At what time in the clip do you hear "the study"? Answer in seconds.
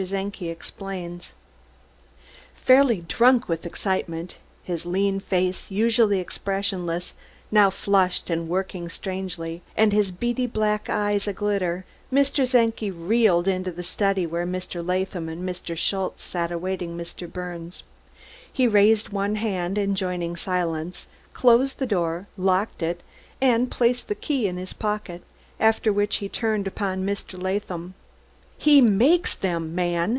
13.72-14.24